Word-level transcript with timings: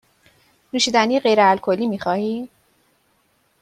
نوشیدنی 0.73 1.19
غیر 1.19 1.41
الکلی 1.41 1.87
می 1.87 1.99
خواهی؟ 1.99 2.49